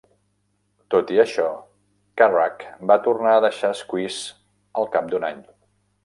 Tot 0.93 1.11
i 1.17 1.19
això, 1.23 1.43
Carrack 2.21 2.65
va 2.91 2.97
tornar 3.07 3.33
a 3.37 3.43
deixar 3.49 3.71
Squeeze, 3.85 4.33
al 4.83 4.89
cap 4.97 5.13
d'un 5.13 5.29
any. 5.33 5.45